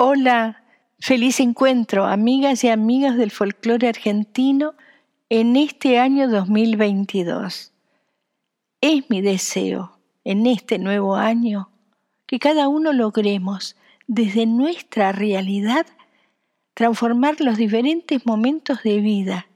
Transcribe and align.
Hola, 0.00 0.62
feliz 1.00 1.40
encuentro, 1.40 2.06
amigas 2.06 2.62
y 2.62 2.68
amigos 2.68 3.16
del 3.16 3.32
folclore 3.32 3.88
argentino 3.88 4.76
en 5.28 5.56
este 5.56 5.98
año 5.98 6.28
2022. 6.28 7.72
Es 8.80 9.10
mi 9.10 9.22
deseo 9.22 9.98
en 10.22 10.46
este 10.46 10.78
nuevo 10.78 11.16
año 11.16 11.72
que 12.28 12.38
cada 12.38 12.68
uno 12.68 12.92
logremos 12.92 13.74
desde 14.06 14.46
nuestra 14.46 15.10
realidad 15.10 15.84
transformar 16.74 17.40
los 17.40 17.56
diferentes 17.56 18.24
momentos 18.24 18.84
de 18.84 19.00
vida 19.00 19.48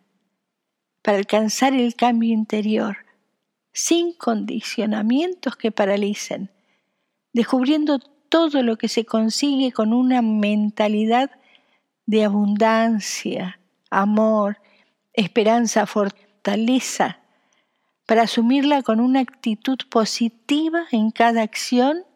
para 1.03 1.19
alcanzar 1.19 1.73
el 1.73 1.95
cambio 1.95 2.35
interior 2.35 2.97
sin 3.73 4.13
condicionamientos 4.13 5.55
que 5.55 5.71
paralicen, 5.71 6.51
descubriendo 7.33 8.01
todo 8.33 8.63
lo 8.63 8.79
que 8.79 8.89
se 8.89 9.05
consigue 9.05 9.73
con 9.73 9.93
una 9.93 10.23
mentalidad 10.23 11.31
de 12.07 12.25
abundancia, 12.25 13.61
amor, 13.91 14.57
esperanza, 15.13 15.85
fortaleza, 15.85 17.21
para 18.07 18.23
asumirla 18.23 18.81
con 18.81 19.01
una 19.01 19.21
actitud 19.21 19.77
positiva 19.91 20.87
en 20.93 21.11
cada 21.11 21.43
acción 21.43 22.07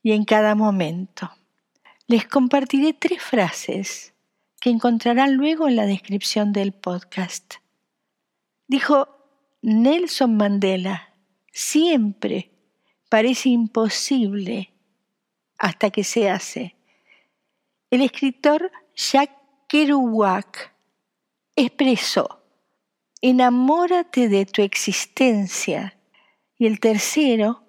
y 0.00 0.12
en 0.12 0.24
cada 0.24 0.54
momento. 0.54 1.32
Les 2.06 2.24
compartiré 2.28 2.92
tres 2.92 3.20
frases 3.20 4.14
que 4.60 4.70
encontrarán 4.70 5.34
luego 5.34 5.66
en 5.66 5.74
la 5.74 5.86
descripción 5.86 6.52
del 6.52 6.70
podcast. 6.70 7.54
Dijo 8.68 9.08
Nelson 9.60 10.36
Mandela, 10.36 11.12
siempre 11.50 12.52
parece 13.08 13.48
imposible 13.48 14.75
hasta 15.58 15.90
que 15.90 16.04
se 16.04 16.28
hace. 16.30 16.76
El 17.90 18.02
escritor 18.02 18.70
Jack 18.94 19.30
Kerouac 19.68 20.74
expresó, 21.54 22.42
enamórate 23.20 24.28
de 24.28 24.46
tu 24.46 24.62
existencia. 24.62 25.98
Y 26.58 26.66
el 26.66 26.80
tercero 26.80 27.64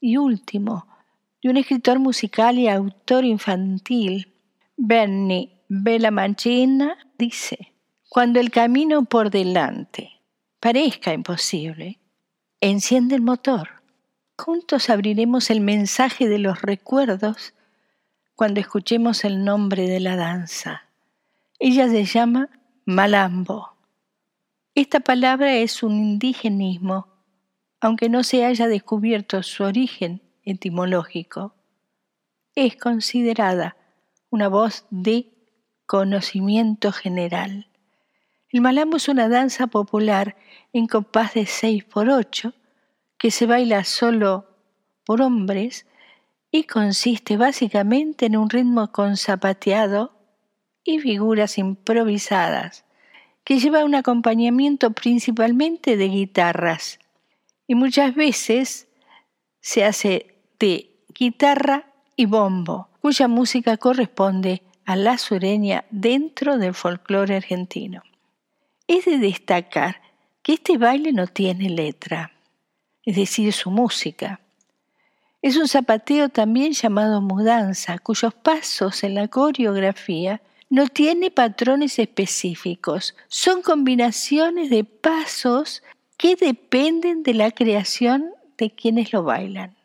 y 0.00 0.16
último, 0.16 0.86
de 1.42 1.50
un 1.50 1.56
escritor 1.56 1.98
musical 1.98 2.58
y 2.58 2.68
autor 2.68 3.24
infantil, 3.24 4.34
Bernie 4.76 5.62
Belamanchina, 5.68 6.96
dice, 7.16 7.74
cuando 8.08 8.40
el 8.40 8.50
camino 8.50 9.04
por 9.04 9.30
delante 9.30 10.10
parezca 10.60 11.12
imposible, 11.12 12.00
enciende 12.60 13.14
el 13.14 13.22
motor 13.22 13.73
Juntos 14.36 14.90
abriremos 14.90 15.48
el 15.50 15.60
mensaje 15.60 16.28
de 16.28 16.38
los 16.38 16.60
recuerdos 16.60 17.54
cuando 18.34 18.58
escuchemos 18.58 19.24
el 19.24 19.44
nombre 19.44 19.88
de 19.88 20.00
la 20.00 20.16
danza. 20.16 20.88
Ella 21.60 21.88
se 21.88 22.04
llama 22.04 22.50
Malambo. 22.84 23.74
Esta 24.74 24.98
palabra 24.98 25.54
es 25.54 25.84
un 25.84 25.92
indigenismo, 25.92 27.06
aunque 27.80 28.08
no 28.08 28.24
se 28.24 28.44
haya 28.44 28.66
descubierto 28.66 29.40
su 29.44 29.62
origen 29.62 30.20
etimológico. 30.42 31.54
Es 32.56 32.76
considerada 32.76 33.76
una 34.30 34.48
voz 34.48 34.84
de 34.90 35.32
conocimiento 35.86 36.90
general. 36.90 37.68
El 38.48 38.62
malambo 38.62 38.96
es 38.96 39.08
una 39.08 39.28
danza 39.28 39.68
popular 39.68 40.36
en 40.72 40.88
compás 40.88 41.34
de 41.34 41.46
6 41.46 41.84
por 41.84 42.10
8 42.10 42.52
que 43.18 43.30
se 43.30 43.46
baila 43.46 43.84
solo 43.84 44.46
por 45.04 45.22
hombres 45.22 45.86
y 46.50 46.64
consiste 46.64 47.36
básicamente 47.36 48.26
en 48.26 48.36
un 48.36 48.48
ritmo 48.48 48.92
con 48.92 49.16
zapateado 49.16 50.12
y 50.84 51.00
figuras 51.00 51.58
improvisadas, 51.58 52.84
que 53.42 53.58
lleva 53.58 53.84
un 53.84 53.94
acompañamiento 53.94 54.92
principalmente 54.92 55.96
de 55.96 56.08
guitarras 56.08 56.98
y 57.66 57.74
muchas 57.74 58.14
veces 58.14 58.88
se 59.60 59.84
hace 59.84 60.36
de 60.58 60.94
guitarra 61.08 61.86
y 62.16 62.26
bombo, 62.26 62.88
cuya 63.00 63.28
música 63.28 63.76
corresponde 63.76 64.62
a 64.84 64.96
la 64.96 65.18
sureña 65.18 65.84
dentro 65.90 66.58
del 66.58 66.74
folclore 66.74 67.36
argentino. 67.36 68.02
Es 68.86 69.06
de 69.06 69.18
destacar 69.18 70.02
que 70.42 70.54
este 70.54 70.76
baile 70.76 71.12
no 71.12 71.26
tiene 71.26 71.70
letra 71.70 72.33
es 73.04 73.16
decir, 73.16 73.52
su 73.52 73.70
música. 73.70 74.40
Es 75.42 75.56
un 75.56 75.68
zapateo 75.68 76.30
también 76.30 76.72
llamado 76.72 77.20
mudanza, 77.20 77.98
cuyos 77.98 78.32
pasos 78.32 79.04
en 79.04 79.14
la 79.14 79.28
coreografía 79.28 80.40
no 80.70 80.88
tiene 80.88 81.30
patrones 81.30 81.98
específicos, 81.98 83.14
son 83.28 83.62
combinaciones 83.62 84.70
de 84.70 84.84
pasos 84.84 85.82
que 86.16 86.36
dependen 86.36 87.22
de 87.22 87.34
la 87.34 87.50
creación 87.50 88.30
de 88.56 88.70
quienes 88.70 89.12
lo 89.12 89.22
bailan. 89.22 89.76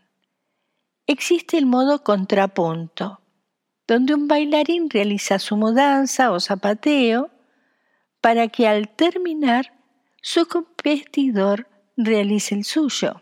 Existe 1.06 1.58
el 1.58 1.66
modo 1.66 2.04
contrapunto, 2.04 3.20
donde 3.88 4.14
un 4.14 4.28
bailarín 4.28 4.90
realiza 4.90 5.40
su 5.40 5.58
mudanza 5.58 6.32
o 6.32 6.40
zapateo 6.40 7.32
para 8.22 8.48
que 8.48 8.68
al 8.68 8.90
terminar 8.90 9.74
su 10.22 10.48
competidor 10.48 11.68
realice 12.00 12.56
el 12.56 12.64
suyo. 12.64 13.22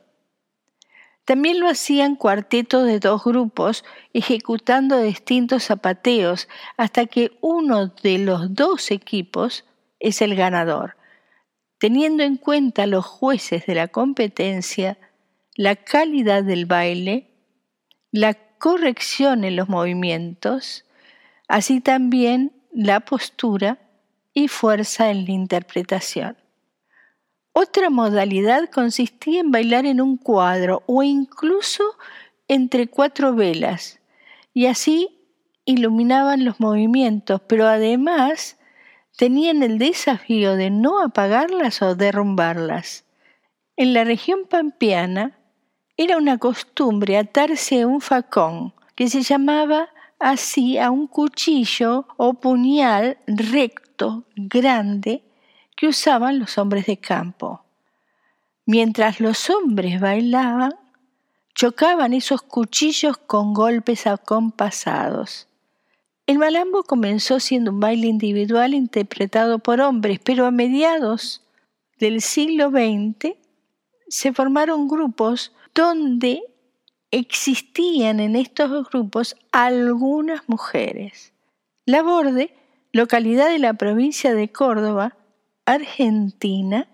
También 1.26 1.60
lo 1.60 1.68
hacían 1.68 2.16
cuartetos 2.16 2.86
de 2.86 3.00
dos 3.00 3.24
grupos 3.26 3.84
ejecutando 4.14 5.02
distintos 5.02 5.64
zapateos 5.66 6.48
hasta 6.78 7.06
que 7.08 7.38
uno 7.42 7.88
de 7.88 8.20
los 8.20 8.54
dos 8.54 8.92
equipos 8.92 9.66
es 10.00 10.22
el 10.22 10.36
ganador, 10.36 10.96
teniendo 11.80 12.24
en 12.24 12.38
cuenta 12.38 12.86
los 12.86 13.06
jueces 13.06 13.66
de 13.66 13.76
la 13.76 13.90
competencia, 13.90 14.98
la 15.56 15.76
calidad 15.76 16.44
del 16.44 16.66
baile, 16.66 17.32
la 18.12 18.36
corrección 18.58 19.44
en 19.44 19.56
los 19.56 19.68
movimientos, 19.68 20.86
así 21.48 21.82
también 21.82 22.54
la 22.72 23.02
postura 23.02 23.80
y 24.34 24.48
fuerza 24.48 25.10
en 25.10 25.26
la 25.26 25.32
interpretación. 25.32 26.38
Otra 27.60 27.90
modalidad 27.90 28.70
consistía 28.70 29.40
en 29.40 29.50
bailar 29.50 29.88
en 29.88 30.00
un 30.00 30.18
cuadro 30.18 30.84
o 30.86 31.02
incluso 31.02 31.84
entre 32.48 32.86
cuatro 32.86 33.34
velas, 33.34 34.00
y 34.54 34.68
así 34.68 35.10
iluminaban 35.66 36.46
los 36.46 36.60
movimientos, 36.60 37.42
pero 37.48 37.66
además 37.66 38.60
tenían 39.18 39.64
el 39.64 39.80
desafío 39.80 40.56
de 40.56 40.70
no 40.70 41.02
apagarlas 41.02 41.82
o 41.82 41.96
derrumbarlas. 41.96 43.06
En 43.76 43.96
la 43.96 44.04
región 44.04 44.42
pampeana 44.48 45.40
era 45.98 46.18
una 46.18 46.38
costumbre 46.38 47.18
atarse 47.18 47.82
a 47.82 47.88
un 47.88 48.02
facón, 48.02 48.76
que 48.94 49.10
se 49.10 49.24
llamaba 49.24 49.90
así 50.20 50.78
a 50.78 50.92
un 50.92 51.08
cuchillo 51.08 52.06
o 52.18 52.36
puñal 52.36 53.18
recto, 53.26 54.26
grande, 54.36 55.24
que 55.78 55.88
usaban 55.88 56.40
los 56.40 56.58
hombres 56.58 56.88
de 56.88 56.98
campo. 56.98 57.62
Mientras 58.66 59.22
los 59.22 59.50
hombres 59.50 60.02
bailaban, 60.02 60.74
chocaban 61.54 62.14
esos 62.14 62.42
cuchillos 62.42 63.18
con 63.18 63.54
golpes 63.54 64.08
acompasados. 64.08 65.48
El 66.26 66.40
malambo 66.40 66.84
comenzó 66.84 67.40
siendo 67.40 67.72
un 67.72 67.80
baile 67.80 68.08
individual 68.08 68.74
interpretado 68.74 69.60
por 69.60 69.80
hombres, 69.80 70.20
pero 70.22 70.46
a 70.46 70.52
mediados 70.52 71.44
del 72.00 72.22
siglo 72.22 72.70
XX 72.70 73.36
se 74.10 74.34
formaron 74.34 74.88
grupos 74.88 75.54
donde 75.74 76.42
existían 77.12 78.20
en 78.20 78.36
estos 78.36 78.90
grupos 78.90 79.36
algunas 79.52 80.42
mujeres. 80.48 81.34
La 81.86 82.02
Borde, 82.02 82.54
localidad 82.92 83.48
de 83.50 83.60
la 83.60 83.76
provincia 83.76 84.34
de 84.34 84.52
Córdoba, 84.52 85.16
Argentina 85.68 86.88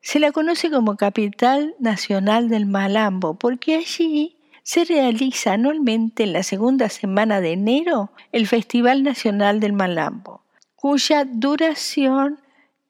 se 0.00 0.18
la 0.18 0.32
conoce 0.32 0.70
como 0.70 0.96
capital 0.96 1.76
nacional 1.78 2.48
del 2.48 2.64
Malambo 2.64 3.34
porque 3.34 3.76
allí 3.76 4.38
se 4.62 4.86
realiza 4.86 5.52
anualmente 5.52 6.22
en 6.22 6.32
la 6.32 6.42
segunda 6.42 6.88
semana 6.88 7.42
de 7.42 7.52
enero 7.52 8.10
el 8.32 8.46
Festival 8.46 9.02
Nacional 9.02 9.60
del 9.60 9.74
Malambo, 9.74 10.42
cuya 10.74 11.26
duración 11.26 12.40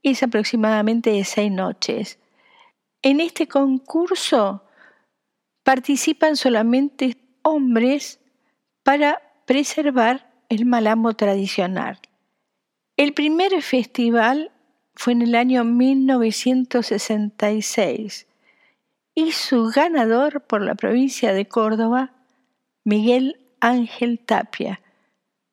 es 0.05 0.23
aproximadamente 0.23 1.11
de 1.11 1.25
seis 1.25 1.51
noches. 1.51 2.21
En 3.03 3.21
este 3.21 3.49
concurso 3.49 4.63
participan 5.65 6.37
solamente 6.37 7.17
hombres 7.43 8.21
para 8.85 9.21
preservar 9.47 10.31
el 10.49 10.65
malambo 10.65 11.15
tradicional. 11.15 11.99
El 12.97 13.15
primer 13.15 13.61
festival 13.63 14.53
fue 14.99 15.13
en 15.13 15.23
el 15.23 15.37
año 15.37 15.63
1966 15.63 18.27
y 19.15 19.31
su 19.31 19.69
ganador 19.69 20.41
por 20.41 20.61
la 20.61 20.75
provincia 20.75 21.33
de 21.33 21.47
Córdoba, 21.47 22.11
Miguel 22.83 23.39
Ángel 23.61 24.19
Tapia, 24.19 24.81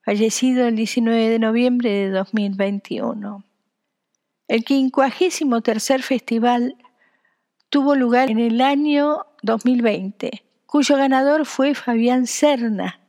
fallecido 0.01 0.67
el 0.67 0.75
19 0.75 1.29
de 1.29 1.37
noviembre 1.37 1.91
de 1.91 2.09
2021. 2.09 3.43
El 4.47 4.65
53 4.65 6.03
festival 6.03 6.75
tuvo 7.69 7.93
lugar 7.93 8.31
en 8.31 8.39
el 8.39 8.61
año 8.61 9.27
2020, 9.43 10.43
cuyo 10.65 10.97
ganador 10.97 11.45
fue 11.45 11.75
Fabián 11.75 12.25
Serna 12.25 12.99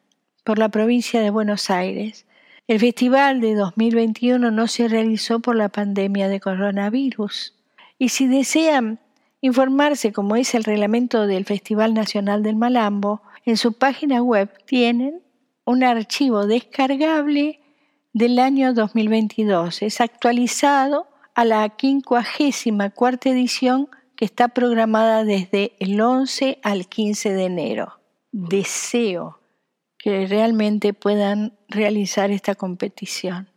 por 0.45 0.59
la 0.59 0.69
provincia 0.69 1.23
de 1.23 1.31
Buenos 1.31 1.71
Aires. 1.71 2.27
El 2.69 2.81
festival 2.81 3.41
de 3.41 3.55
2021 3.55 4.51
no 4.51 4.67
se 4.67 4.89
realizó 4.89 5.39
por 5.39 5.55
la 5.55 5.69
pandemia 5.69 6.29
de 6.29 6.41
coronavirus. 6.41 7.55
Y 7.97 8.09
si 8.09 8.27
desean 8.27 8.99
informarse 9.41 10.13
cómo 10.13 10.35
es 10.35 10.53
el 10.57 10.65
reglamento 10.65 11.29
del 11.29 11.45
Festival 11.45 11.95
Nacional 11.95 12.43
del 12.43 12.57
Malambo, 12.57 13.23
en 13.45 13.57
su 13.57 13.75
página 13.75 14.21
web 14.21 14.51
tienen 14.65 15.23
un 15.65 15.85
archivo 15.85 16.49
descargable 16.49 17.61
del 18.13 18.41
año 18.41 18.75
2022. 18.75 19.83
Es 19.83 20.01
actualizado 20.01 21.07
a 21.37 21.45
la 21.45 21.73
54 21.79 23.31
edición 23.31 23.89
que 24.17 24.25
está 24.25 24.49
programada 24.49 25.23
desde 25.23 25.77
el 25.79 26.01
11 26.01 26.59
al 26.65 26.89
15 26.89 27.33
de 27.33 27.45
enero. 27.45 28.01
Deseo 28.33 29.39
que 30.07 30.25
realmente 30.29 30.95
puedan 30.95 31.59
realizar 31.67 32.31
esta 32.31 32.55
competición, 32.55 33.51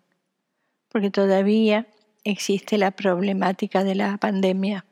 porque 0.88 1.12
todavía 1.12 1.86
existe 2.24 2.80
la 2.80 2.90
problemática 2.90 3.84
de 3.84 3.94
la 3.94 4.18
pandemia. 4.18 4.84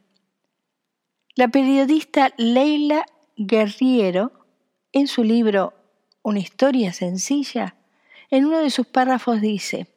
La 1.34 1.48
periodista 1.48 2.32
Leila 2.38 3.08
Guerriero, 3.38 4.34
en 4.92 5.08
su 5.08 5.24
libro 5.24 5.74
Una 6.22 6.38
historia 6.38 6.94
sencilla, 6.94 7.76
en 8.30 8.46
uno 8.46 8.60
de 8.60 8.70
sus 8.70 8.86
párrafos 8.86 9.42
dice, 9.42 9.88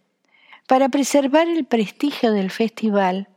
para 0.66 0.88
preservar 0.88 1.46
el 1.46 1.66
prestigio 1.66 2.32
del 2.32 2.50
festival 2.50 3.28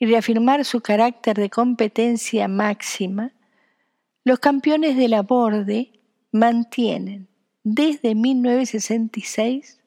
y 0.00 0.06
reafirmar 0.06 0.64
su 0.64 0.80
carácter 0.80 1.36
de 1.36 1.48
competencia 1.48 2.48
máxima, 2.48 3.34
los 4.24 4.40
campeones 4.40 4.96
de 4.96 5.06
la 5.06 5.22
borde 5.22 5.92
mantienen 6.32 7.28
desde 7.68 8.14
1966 8.14 9.80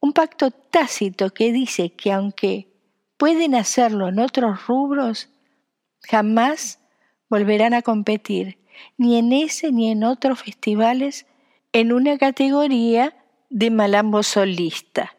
un 0.00 0.14
pacto 0.14 0.50
tácito 0.50 1.28
que 1.28 1.52
dice 1.52 1.90
que 1.90 2.12
aunque 2.12 2.72
pueden 3.18 3.54
hacerlo 3.54 4.08
en 4.08 4.18
otros 4.20 4.66
rubros, 4.66 5.28
jamás 6.00 6.78
volverán 7.28 7.74
a 7.74 7.82
competir, 7.82 8.56
ni 8.96 9.18
en 9.18 9.34
ese 9.34 9.70
ni 9.70 9.90
en 9.90 10.02
otros 10.02 10.40
festivales, 10.40 11.26
en 11.74 11.92
una 11.92 12.16
categoría 12.16 13.14
de 13.50 13.70
malambo 13.70 14.22
solista. 14.22 15.14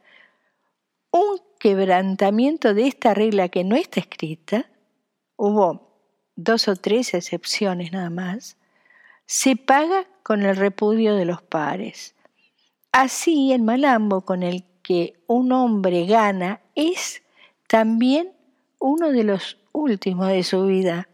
Un 1.11 1.39
quebrantamiento 1.59 2.73
de 2.73 2.87
esta 2.87 3.13
regla 3.13 3.49
que 3.49 3.63
no 3.63 3.75
está 3.75 3.99
escrita, 3.99 4.71
hubo 5.35 5.99
dos 6.35 6.67
o 6.67 6.75
tres 6.75 7.13
excepciones 7.13 7.91
nada 7.91 8.09
más, 8.09 8.57
se 9.27 9.55
paga 9.55 10.07
con 10.29 10.43
el 10.43 10.55
repudio 10.55 11.15
de 11.15 11.25
los 11.25 11.41
pares. 11.41 12.13
Así 12.91 13.51
el 13.51 13.63
malambo 13.63 14.21
con 14.21 14.43
el 14.43 14.63
que 14.83 15.15
un 15.25 15.51
hombre 15.51 16.05
gana 16.05 16.61
es 16.75 17.23
también 17.67 18.33
uno 18.79 19.11
de 19.11 19.23
los 19.23 19.57
últimos 19.71 20.27
de 20.27 20.43
su 20.43 20.67
vida. 20.67 21.09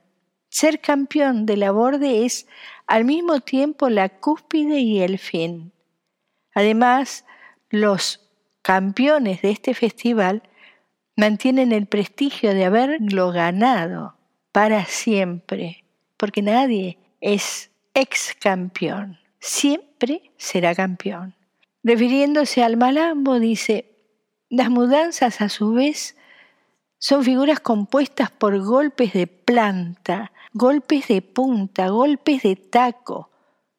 Ser 0.50 0.82
campeón 0.82 1.46
de 1.46 1.56
la 1.56 1.72
borde 1.72 2.26
es 2.26 2.46
al 2.88 3.06
mismo 3.06 3.40
tiempo 3.40 3.88
la 3.88 4.10
cúspide 4.10 4.80
y 4.80 5.00
el 5.00 5.18
fin. 5.18 5.72
Además, 6.54 7.24
los 7.70 8.20
campeones 8.64 9.42
de 9.42 9.52
este 9.52 9.74
festival 9.76 10.44
mantienen 11.16 11.72
el 11.72 11.86
prestigio 11.86 12.54
de 12.54 12.66
haberlo 12.66 13.32
ganado 13.32 14.18
para 14.52 14.84
siempre, 14.84 15.86
porque 16.18 16.42
nadie 16.42 16.98
es 17.22 17.72
ex 17.96 18.36
campeón, 18.38 19.18
siempre 19.40 20.32
será 20.38 20.76
campeón. 20.76 21.34
Refiriéndose 21.82 22.62
al 22.62 22.76
malambo, 22.76 23.40
dice, 23.40 23.96
las 24.50 24.70
mudanzas 24.70 25.40
a 25.42 25.48
su 25.48 25.74
vez 25.74 26.18
son 27.00 27.24
figuras 27.24 27.62
compuestas 27.62 28.32
por 28.32 28.60
golpes 28.60 29.14
de 29.14 29.28
planta, 29.28 30.34
golpes 30.54 31.08
de 31.08 31.22
punta, 31.22 31.88
golpes 31.88 32.44
de 32.44 32.58
taco, 32.58 33.30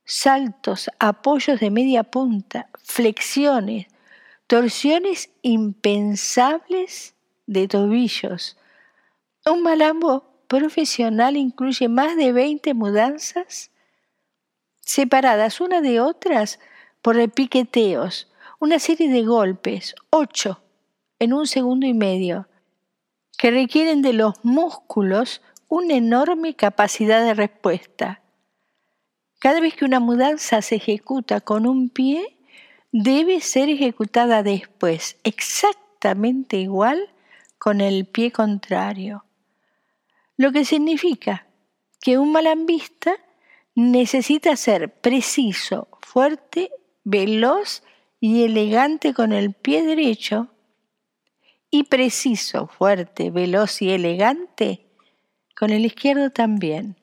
saltos, 0.05 0.91
apoyos 0.99 1.61
de 1.61 1.71
media 1.71 2.05
punta, 2.05 2.71
flexiones, 2.83 3.87
torsiones 4.47 5.29
impensables 5.43 7.15
de 7.47 7.69
tobillos. 7.69 8.57
Un 9.45 9.63
malambo 9.63 10.25
profesional 10.49 11.37
incluye 11.37 11.89
más 11.89 12.17
de 12.17 12.33
20 12.33 12.73
mudanzas 12.73 13.71
separadas 14.87 15.61
una 15.61 15.83
de 15.83 16.01
otras 16.01 16.59
por 17.03 17.17
repiqueteos, 17.17 18.33
una 18.59 18.79
serie 18.79 19.11
de 19.11 19.25
golpes, 19.25 19.95
ocho, 20.11 20.63
en 21.19 21.35
un 21.35 21.47
segundo 21.47 21.87
y 21.87 21.93
medio, 21.93 22.49
que 23.37 23.51
requieren 23.51 24.01
de 24.01 24.15
los 24.15 24.43
músculos 24.45 25.43
una 25.69 25.95
enorme 25.95 26.55
capacidad 26.55 27.23
de 27.23 27.35
respuesta. 27.35 28.23
Cada 29.41 29.61
vez 29.61 29.75
que 29.75 29.85
una 29.85 30.01
mudanza 30.01 30.63
se 30.63 30.77
ejecuta 30.77 31.41
con 31.41 31.67
un 31.67 31.91
pie, 31.91 32.39
debe 32.93 33.41
ser 33.41 33.69
ejecutada 33.69 34.43
después 34.43 35.19
exactamente 35.25 36.57
igual 36.59 37.11
con 37.59 37.81
el 37.81 38.07
pie 38.07 38.31
contrario. 38.31 39.25
Lo 40.37 40.53
que 40.53 40.65
significa 40.65 41.47
que 42.01 42.19
un 42.19 42.31
malambista 42.31 43.17
necesita 43.77 44.57
ser 44.57 44.91
preciso, 45.01 45.89
fuerte, 46.01 46.73
veloz 47.05 47.83
y 48.19 48.43
elegante 48.43 49.15
con 49.15 49.33
el 49.33 49.53
pie 49.53 49.85
derecho 49.85 50.49
y 51.71 51.85
preciso, 51.85 52.67
fuerte, 52.67 53.31
veloz 53.31 53.83
y 53.83 53.91
elegante 53.91 54.87
con 55.55 55.71
el 55.71 55.85
izquierdo 55.85 56.31
también. 56.31 56.97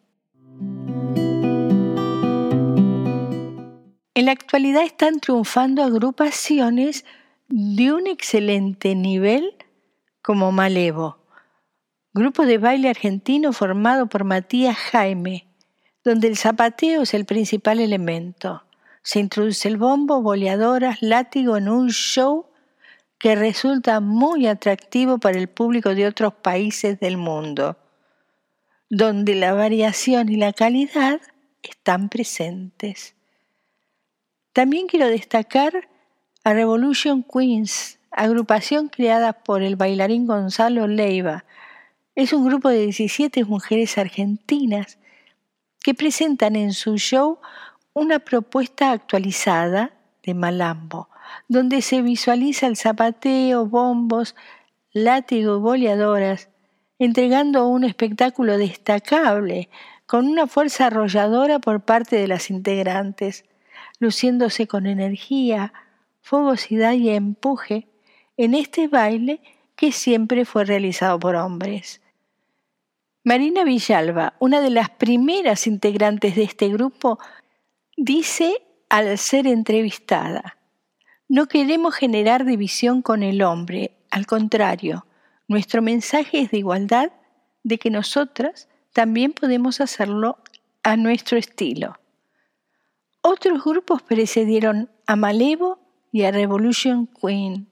En 4.15 4.25
la 4.25 4.31
actualidad 4.31 4.83
están 4.83 5.19
triunfando 5.19 5.83
agrupaciones 5.83 7.05
de 7.49 7.93
un 7.93 8.07
excelente 8.07 8.95
nivel 8.95 9.55
como 10.23 10.51
Malevo, 10.51 11.19
grupo 12.13 12.45
de 12.45 12.57
baile 12.57 12.89
argentino 12.89 13.53
formado 13.53 14.07
por 14.07 14.23
Matías 14.23 14.77
Jaime, 14.77 15.52
donde 16.03 16.27
el 16.27 16.37
zapateo 16.37 17.03
es 17.03 17.13
el 17.13 17.25
principal 17.25 17.79
elemento. 17.79 18.63
Se 19.03 19.19
introduce 19.19 19.67
el 19.67 19.77
bombo, 19.77 20.21
boleadoras, 20.21 21.01
látigo 21.01 21.57
en 21.57 21.69
un 21.69 21.89
show 21.89 22.47
que 23.17 23.35
resulta 23.35 23.99
muy 24.01 24.47
atractivo 24.47 25.17
para 25.17 25.37
el 25.37 25.47
público 25.47 25.95
de 25.95 26.07
otros 26.07 26.33
países 26.33 26.99
del 26.99 27.17
mundo, 27.17 27.77
donde 28.89 29.35
la 29.35 29.53
variación 29.53 30.29
y 30.29 30.35
la 30.35 30.51
calidad 30.51 31.21
están 31.61 32.09
presentes. 32.09 33.15
También 34.51 34.87
quiero 34.87 35.07
destacar 35.07 35.87
a 36.43 36.53
Revolution 36.53 37.23
Queens, 37.23 37.99
agrupación 38.11 38.89
creada 38.89 39.31
por 39.31 39.63
el 39.63 39.77
bailarín 39.77 40.27
Gonzalo 40.27 40.87
Leiva. 40.87 41.45
Es 42.15 42.33
un 42.33 42.45
grupo 42.45 42.69
de 42.69 42.81
17 42.81 43.45
mujeres 43.45 43.97
argentinas 43.97 44.99
que 45.83 45.93
presentan 45.93 46.55
en 46.55 46.73
su 46.73 46.97
show 46.97 47.39
una 47.93 48.19
propuesta 48.19 48.91
actualizada 48.91 49.93
de 50.23 50.33
Malambo, 50.33 51.09
donde 51.47 51.83
se 51.83 52.01
visualiza 52.01 52.65
el 52.65 52.77
zapateo, 52.77 53.67
bombos, 53.67 54.35
látigo 54.91 55.59
boleadoras, 55.59 56.49
entregando 56.97 57.67
un 57.67 57.83
espectáculo 57.83 58.57
destacable, 58.57 59.69
con 60.05 60.27
una 60.27 60.47
fuerza 60.47 60.87
arrolladora 60.87 61.59
por 61.59 61.81
parte 61.81 62.15
de 62.15 62.27
las 62.27 62.49
integrantes 62.49 63.45
luciéndose 63.99 64.67
con 64.67 64.85
energía, 64.85 65.73
fogosidad 66.21 66.93
y 66.93 67.09
empuje 67.09 67.87
en 68.37 68.53
este 68.53 68.87
baile 68.87 69.41
que 69.75 69.91
siempre 69.91 70.45
fue 70.45 70.65
realizado 70.65 71.19
por 71.19 71.35
hombres. 71.35 72.02
Marina 73.25 73.63
Villalba, 73.63 74.33
una 74.39 74.59
de 74.59 74.69
las 74.69 74.89
primeras 74.89 75.65
integrantes 75.65 76.35
de 76.35 76.43
este 76.43 76.67
grupo, 76.67 77.19
dice 77.95 78.61
al 78.89 79.17
ser 79.17 79.47
entrevistada, 79.47 80.57
no 81.29 81.47
queremos 81.47 81.95
generar 81.95 82.43
división 82.43 83.01
con 83.01 83.23
el 83.23 83.41
hombre, 83.41 83.95
al 84.11 84.25
contrario, 84.25 85.05
nuestro 85.47 85.81
mensaje 85.81 86.41
es 86.41 86.51
de 86.51 86.57
igualdad, 86.57 87.13
de 87.63 87.77
que 87.77 87.89
nosotras 87.89 88.67
también 88.91 89.31
podemos 89.31 89.79
hacerlo 89.79 90.37
a 90.83 90.97
nuestro 90.97 91.37
estilo. 91.37 91.97
Otros 93.21 93.63
grupos 93.63 94.01
precedieron 94.01 94.89
a 95.07 95.15
Malevo 95.15 95.79
y 96.11 96.23
a 96.23 96.31
Revolution 96.31 97.07
Queen. 97.07 97.69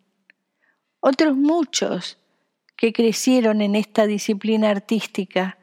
Otros 1.01 1.35
muchos 1.35 2.17
que 2.81 2.93
crecieron 2.93 3.61
en 3.61 3.75
esta 3.75 4.07
disciplina 4.07 4.71
artística, 4.71 5.59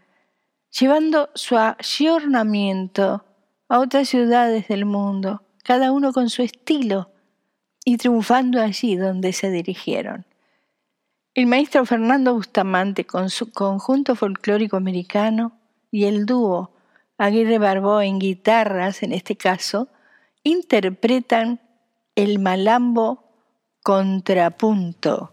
llevando 0.71 1.31
su 1.35 1.57
ayornamiento 1.57 3.25
a 3.69 3.81
otras 3.81 4.09
ciudades 4.09 4.69
del 4.69 4.85
mundo, 4.85 5.43
cada 5.65 5.91
uno 5.91 6.13
con 6.13 6.31
su 6.31 6.43
estilo 6.43 7.11
y 7.85 7.97
triunfando 7.97 8.63
allí 8.63 8.95
donde 8.95 9.33
se 9.33 9.51
dirigieron. 9.51 10.27
El 11.35 11.47
maestro 11.47 11.85
Fernando 11.85 12.35
Bustamante 12.35 13.05
con 13.05 13.31
su 13.31 13.51
conjunto 13.51 14.15
folclórico 14.15 14.77
americano 14.77 15.59
y 15.91 16.05
el 16.05 16.25
dúo 16.25 16.71
Aguirre 17.17 17.59
Barbó 17.59 18.01
en 18.01 18.21
guitarras, 18.21 19.03
en 19.03 19.13
este 19.13 19.35
caso, 19.35 19.89
interpretan 20.45 21.61
el 22.15 22.39
malambo 22.39 23.25
contrapunto. 23.83 25.33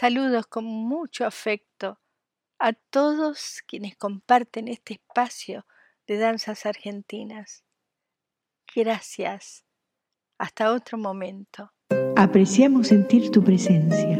Saludos 0.00 0.46
con 0.46 0.64
mucho 0.64 1.26
afecto 1.26 1.98
a 2.60 2.72
todos 2.72 3.64
quienes 3.66 3.96
comparten 3.96 4.68
este 4.68 4.94
espacio 4.94 5.66
de 6.06 6.18
danzas 6.18 6.66
argentinas. 6.66 7.64
Gracias. 8.76 9.64
Hasta 10.38 10.72
otro 10.72 10.98
momento. 10.98 11.72
Apreciamos 12.16 12.86
sentir 12.86 13.32
tu 13.32 13.42
presencia. 13.42 14.18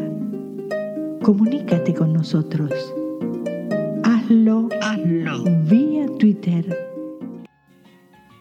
Comunícate 1.23 1.95
con 1.95 2.13
nosotros. 2.13 2.73
Hazlo, 4.03 4.69
Hazlo 4.83 5.45
vía 5.63 6.09
Twitter. 6.19 6.77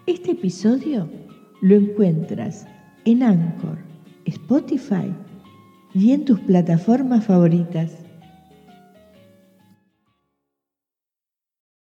Este 0.08 0.32
episodio 0.32 1.08
lo 1.62 1.75
encuentras 1.75 2.65
en 3.06 3.22
Anchor, 3.22 3.77
Spotify, 4.25 5.13
y 5.98 6.12
en 6.12 6.24
tus 6.25 6.39
plataformas 6.42 7.25
favoritas. 7.25 8.06